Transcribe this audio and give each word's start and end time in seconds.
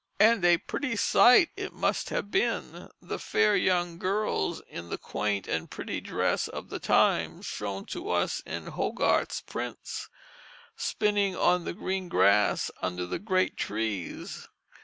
And 0.19 0.43
a 0.43 0.57
pretty 0.57 0.95
sight 0.95 1.51
it 1.55 1.73
must 1.73 2.09
have 2.09 2.31
been: 2.31 2.89
the 3.03 3.19
fair 3.19 3.55
young 3.55 3.99
girls 3.99 4.59
in 4.67 4.89
the 4.89 4.97
quaint 4.97 5.47
and 5.47 5.69
pretty 5.69 6.01
dress 6.01 6.47
of 6.47 6.69
the 6.69 6.79
times, 6.79 7.45
shown 7.45 7.85
to 7.93 8.09
us 8.09 8.39
in 8.43 8.65
Hogarth's 8.65 9.41
prints, 9.41 10.09
spinning 10.75 11.35
on 11.35 11.65
the 11.65 11.73
green 11.73 12.09
grass 12.09 12.71
under 12.81 13.05
the 13.05 13.19
great 13.19 13.57
trees. 13.57 14.47